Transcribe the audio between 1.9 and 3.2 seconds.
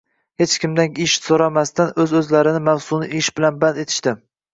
o‘z-o‘zlarini mavsumiy